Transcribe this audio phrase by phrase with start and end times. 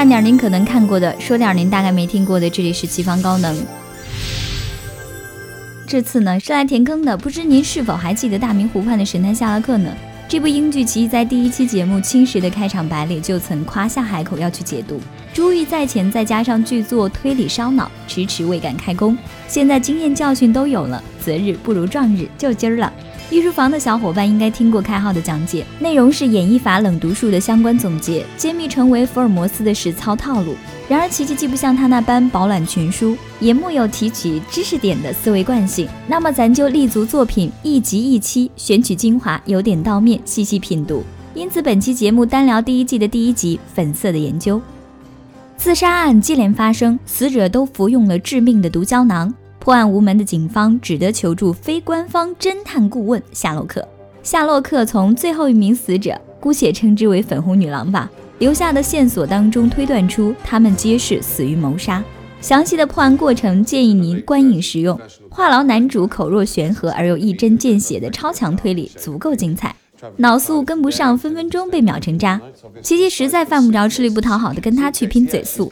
[0.00, 2.48] 看点您可能看过的，说点您大概没听过的。
[2.48, 3.54] 这里是奇方高能。
[5.86, 9.94] 这次呢是来填坑的，不知您是否还记得大明湖畔的神探夏洛克呢？
[10.26, 14.98] 这部英剧其实在第一期节目《青石》的开场白里就曾夸下海口要去解读，
[15.34, 19.14] 珠玉在前，再加上剧作推理烧脑，迟迟未敢开工。
[19.48, 22.90] 现在经验教训都有了，择日不如撞日，就今儿了。
[23.30, 30.56] 御书房的小伙伴应该听过开号的讲解，内容是演绎法冷读术的相关总结，揭秘成为福尔摩斯的实操套路。
[30.88, 35.88] 然而奇奇既不像他那般饱览群书，也木有提取知识点的思维惯性。
[36.08, 41.04] 那么咱就立足作品一集一期，选取精华，由点到面，细细品读。
[41.32, 44.58] 因此本期节目单聊第一季的第一集《粉色的研究》。
[45.56, 49.32] 自杀案接连发生，死者都服用了致命的毒胶囊。
[49.60, 53.86] 破案无门的警方只得求助非官方侦探顾问夏洛克。
[54.22, 62.02] 夏洛克从最后一名死者，姑且称之为粉红女郎吧，留下的线索当中推断出他们皆是死于谋杀。
[62.40, 64.98] 详细的破案过程建议您观影实用。
[65.28, 69.76] 话痨男主口若悬河而又一针见血的超强推理足够精彩。
[70.16, 72.40] 脑速跟不上，分分钟被秒成渣。
[72.82, 75.70] 琪琪实在犯不着吃力不讨好的跟他去拼嘴速。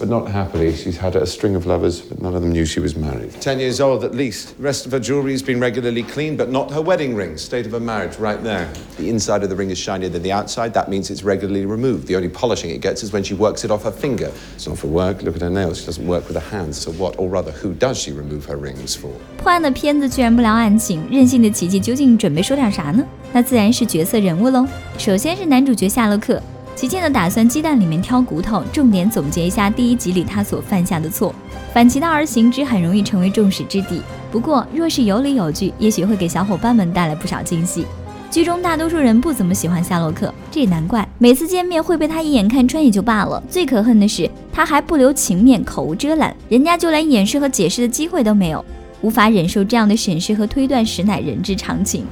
[0.00, 0.72] but not happily.
[0.72, 3.32] She's had a string of lovers, but none of them knew she was married.
[3.38, 4.56] Ten years old at least.
[4.56, 7.36] The rest of her jewelry's been regularly cleaned, but not her wedding ring.
[7.36, 8.66] State of her marriage, right there.
[8.96, 10.72] The inside of the ring is shinier than the outside.
[10.72, 12.06] That means it's regularly removed.
[12.06, 14.30] The only polishing it gets is when she works it off her finger.
[14.56, 15.22] It's not for work.
[15.22, 15.80] Look at her nails.
[15.80, 16.78] She doesn't work with her hands.
[16.80, 19.10] So what, or rather, who does she remove her rings for?
[19.36, 23.02] 破案的片子居然不聊案情，任性的琪琪究竟准备说点啥呢？
[23.32, 24.66] 那自然是角色人物喽。
[24.98, 26.40] 首先是男主角夏洛克，
[26.76, 31.34] 齐健的打算鸡蛋里面挑骨头，重点总结一下第一集里他所犯下的错，
[31.72, 34.02] 反其道而行之，很容易成为众矢之的。
[34.30, 37.86] 不过若是有理有据，也许会给小伙伴们带来不少惊喜。
[38.30, 48.64] 剧中大多数人不怎么喜欢夏洛克，这也难怪，每次见面会被他一眼看穿也就罢了，最可恨的是他还不留情面，口无遮拦，人家就连掩饰和解释的机会都没有，
[49.02, 52.04] 无法忍受这样的审视和推断，实乃人之常情。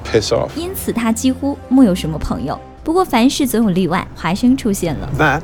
[0.56, 2.58] 因此他几乎木有什么朋友。
[2.82, 5.08] 不过凡事总有例外，华生出现了。
[5.18, 5.42] That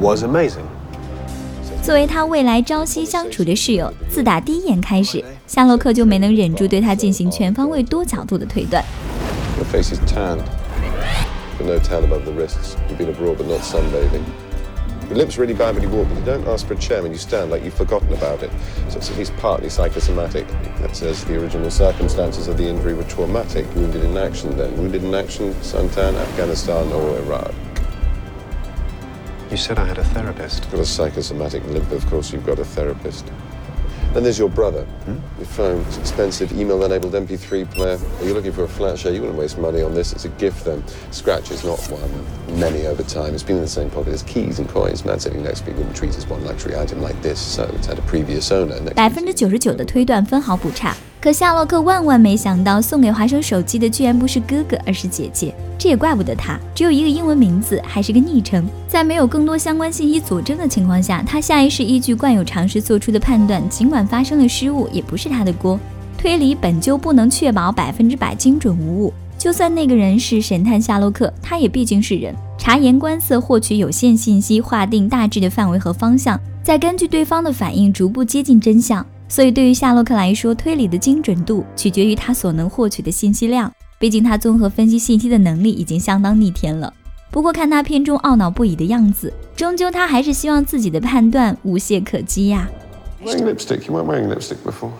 [0.00, 0.66] was amazing。
[1.82, 8.84] 作为他未来朝夕相处的室友，自打第一眼开始，夏洛克就没能忍住对他进行全方位、多角度的推断。
[9.56, 9.98] Your face is
[11.58, 12.76] but no tan above the wrists.
[12.88, 14.47] You've been abroad, but not sunbathing.
[15.08, 17.12] Your lips really bad when you walk, but you don't ask for a chair when
[17.12, 18.50] you stand, like you've forgotten about it.
[18.90, 20.46] So it's at least partly psychosomatic.
[20.80, 23.66] That says the original circumstances of the injury were traumatic.
[23.74, 24.76] Wounded in action, then.
[24.76, 27.54] Wounded in action, Santan, Afghanistan, or Iraq.
[29.50, 30.70] You said I had a therapist.
[30.70, 33.32] Got a psychosomatic limp, of course you've got a therapist.
[34.13, 34.83] Then there's your brother.
[35.05, 35.17] Hmm?
[35.37, 35.81] Your phone.
[35.87, 36.51] It's expensive.
[36.51, 37.99] Email-enabled MP3 player.
[38.19, 39.13] Are you looking for a flat share?
[39.13, 40.13] You wouldn't waste money on this.
[40.13, 40.83] It's a gift, then.
[41.11, 42.59] Scratch is not one.
[42.59, 43.33] Many over time.
[43.33, 45.05] It's been in the same pocket as keys and coins.
[45.05, 47.39] Man sitting next to me wouldn't treat as one luxury item like this.
[47.39, 48.79] So it's had a previous owner.
[48.93, 50.95] 百分之九十九的推断分毫不差。
[51.20, 55.52] 可夏洛克万万没想到，送给华生手机的居然不是哥哥，而是姐姐。
[55.76, 58.64] 这也怪不得他，只有一个英文名字，还是个昵称。
[58.86, 65.78] 在没有更多相关信息佐证的情况下，他下意识依据惯有常识做出的判断，尽管发生了失误，也不是他的锅。
[66.16, 79.04] 推理本就不能确保百分之百精准无误，就算那个人是神探夏洛克，他也毕竟是人，察言观色，获取有限信息，划定大致的范围和方向，再根据对方的反应逐步接近真相。
[79.28, 83.70] 所以，对于夏洛克来说，推理的精准度取决于他所能获取的信息量。
[83.98, 86.92] 毕竟，他综合分析信息的能力已经相当逆天了。
[87.30, 92.68] 不过，看他片中懊恼不已的样子，终究他还是希望自己的判断无懈可击呀。
[93.22, 93.86] Wearing lipstick?
[93.86, 94.92] You weren't wearing lipstick before.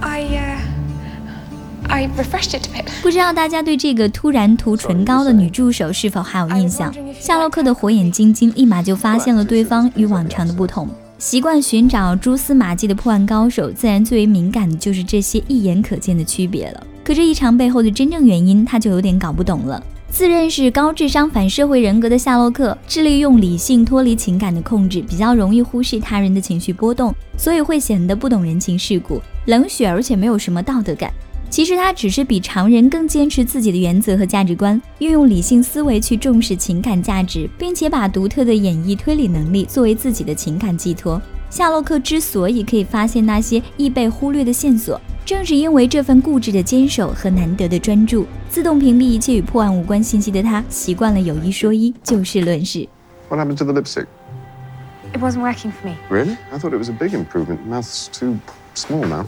[0.00, 2.86] I uh, I refreshed it a bit.
[3.02, 6.94] 不知道大家对这个突然涂唇膏的女助手是否还有印象？
[7.18, 10.88] 夏洛克的火眼金睛立马就发现了对方与往常的不同。
[11.20, 16.86] 习惯寻找蛛丝马迹的破案高手，自然最为敏感的就是这些一眼可见的区别了。
[17.04, 19.82] 可这一场背后的真正原因，他就有点搞不懂了。
[20.08, 31.12] 自认是高智商反社会人格的夏洛克，致力用理性脱离情感的控制，比较容易忽视他人的情绪波动，所以会显得不懂人情世故、冷血，而且没有什么道德感。
[31.50, 41.20] 其实他只是比常人更坚持自己的原则和价值观，运用理性思维去重视情感价值，并且把独特的演绎推理能力作为自己的情感寄托。
[41.50, 48.24] 夏洛克之所以可以发现那些易被忽略的线索，正是因为这份固执的坚守和难得的专注。
[48.48, 52.88] 自动屏蔽一切与破案无关信息的他，习惯了有一说一，就事论事。
[53.28, 54.06] What happened to the lipstick?
[55.12, 55.96] It wasn't working for me.
[56.08, 56.36] Really?
[56.52, 57.58] I thought it was a big improvement.
[57.68, 58.38] Mouth's too
[58.76, 59.26] small now.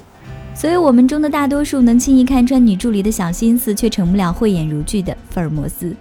[0.55, 5.95] 所以，我们中的大多数能轻易看穿女助理的小心思，却成不了慧眼如炬的福尔摩斯。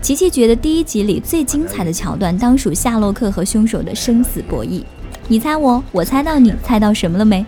[0.00, 4.82] 琪琪觉得第一集里最精彩的桥段当属夏洛克和凶手的生死博弈。
[5.28, 7.44] 你猜我，我猜到你，猜到什么了没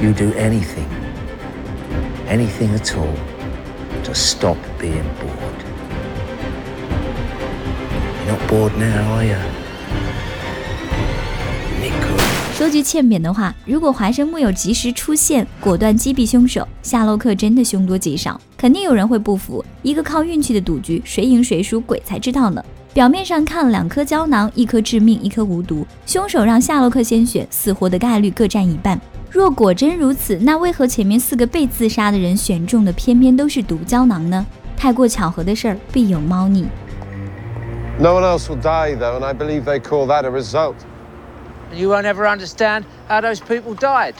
[0.00, 0.86] You do anything,
[2.28, 3.16] anything at all,
[4.04, 5.58] to stop being bored.
[8.24, 9.34] You're not bored now, are you?
[12.54, 19.64] 说句欠扁的话，如果华生木有及时出现，果断击毙凶手，夏洛克真的凶多吉少，肯定有人会不服。
[19.82, 22.64] 一个靠运气的赌局，谁赢谁输，鬼才知道呢。
[22.94, 29.00] 表面上看，两颗胶囊，一颗致命，一颗无毒，凶手让夏洛克先选，死活的概率各占一半。
[29.30, 34.46] 若果真如此，那为何前面四个被自杀的人选中的偏偏都是毒胶囊呢？
[34.76, 36.66] 太过巧合的事儿必有猫腻。
[38.00, 40.74] No one else will die though, and I believe they call that a result.
[41.74, 44.14] You won't ever understand how those people died.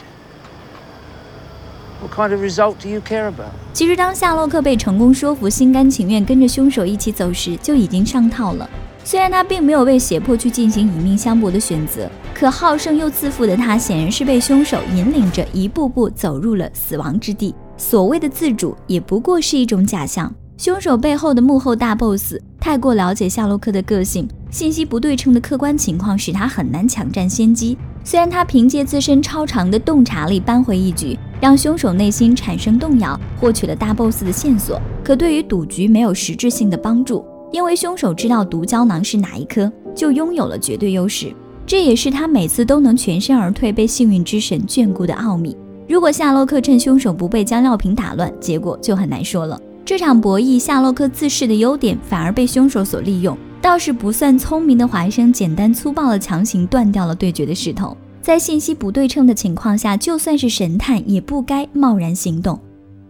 [2.01, 3.51] What kind of result do you care about?
[3.73, 8.69] 其实，当夏洛克被成功说服，心甘情愿跟着凶手一起走时，就已经上套了。
[9.03, 17.55] 虽然他并没有被胁迫去进行以命相搏的选择，可好胜又自负的他，显然是被凶手引领着一步步走入了死亡之地。
[17.75, 20.31] 所谓的自主，也不过是一种假象。
[20.57, 27.77] 凶手背后的幕后大 boss 太过了解夏洛克的个性，信息不对称的客观情况使他很难抢占先机。
[28.03, 37.25] 虽然他凭借自身超长的洞察力扳回一局，让凶手内心产生动摇，获取了大 boss 的线索，可对于赌局没有实质性的帮助。
[37.51, 41.33] 因为凶手知道毒胶囊是哪一颗，就拥有了绝对优势。
[41.65, 45.55] 这也是他每次都能全身而退，被幸运之神眷顾的奥秘。
[45.87, 49.59] 如果夏洛克趁凶手不备将药瓶打乱，结果就很难说了。
[49.83, 53.37] 这场博弈，夏洛克自恃的优点反而被凶手所利用。
[53.61, 57.95] 倒是不算聪明的华生，简单粗暴的强行断掉了对决的势头。
[58.21, 62.59] 在信息不对称的情况下，就算是神探也不该贸然行动。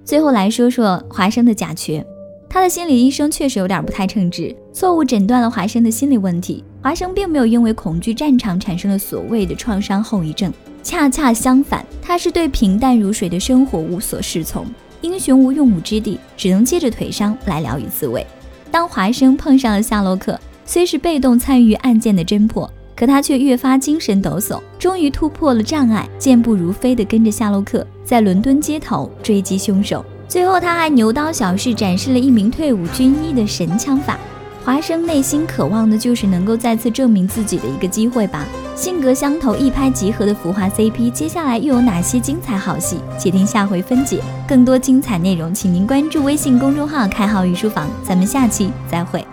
[0.04, 2.06] 最后来说说华生的假瘸，
[2.50, 6.64] 他的心理医生确实有点不太称职，错误诊断了华生的心理问题。
[6.82, 10.52] 华生并没有因为恐惧战场产生了所谓的创伤后遗症，
[10.82, 14.66] 恰恰相反，他是对平淡如水的生活无所适从。
[15.02, 18.26] 英雄无用武之地，只能借着腿伤来疗愈自慰。
[18.72, 30.04] 当华生碰上了夏洛克，虽是被动参与案件的侦破，可他却越发精神抖擞，终于突破了障碍，健步如飞地跟着夏洛克在伦敦街头追击凶手。
[30.30, 34.16] 最后，他还牛刀小试，展示了一名退伍军医的神枪法。
[34.64, 38.46] 华生内心渴望的就是能够再次证明自己的一个机会吧。
[38.76, 42.98] 性格相投、一拍即合的浮华 CP，接下来又有哪些精彩好戏？
[43.18, 44.22] 且听下回分解。
[44.48, 47.90] 更多精彩内容，请您关注微信公众号“开号御书房”。
[48.06, 49.26] 咱们下期再会。